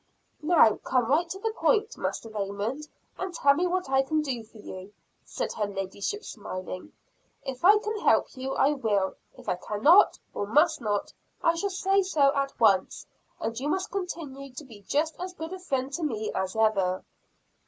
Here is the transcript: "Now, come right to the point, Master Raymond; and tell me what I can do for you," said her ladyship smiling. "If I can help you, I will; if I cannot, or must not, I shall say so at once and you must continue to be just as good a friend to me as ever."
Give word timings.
"Now, 0.41 0.77
come 0.77 1.05
right 1.05 1.29
to 1.29 1.37
the 1.37 1.53
point, 1.55 1.95
Master 1.95 2.27
Raymond; 2.29 2.87
and 3.19 3.35
tell 3.35 3.53
me 3.53 3.67
what 3.67 3.87
I 3.87 4.01
can 4.01 4.23
do 4.23 4.43
for 4.43 4.57
you," 4.57 4.91
said 5.23 5.53
her 5.53 5.67
ladyship 5.67 6.23
smiling. 6.25 6.91
"If 7.45 7.63
I 7.63 7.77
can 7.77 7.99
help 7.99 8.35
you, 8.35 8.53
I 8.55 8.71
will; 8.73 9.13
if 9.37 9.47
I 9.47 9.57
cannot, 9.57 10.17
or 10.33 10.47
must 10.47 10.81
not, 10.81 11.13
I 11.43 11.53
shall 11.53 11.69
say 11.69 12.01
so 12.01 12.33
at 12.35 12.59
once 12.59 13.05
and 13.39 13.59
you 13.59 13.67
must 13.69 13.91
continue 13.91 14.51
to 14.53 14.63
be 14.65 14.81
just 14.81 15.15
as 15.19 15.35
good 15.35 15.53
a 15.53 15.59
friend 15.59 15.93
to 15.93 16.01
me 16.01 16.31
as 16.33 16.55
ever." 16.55 17.03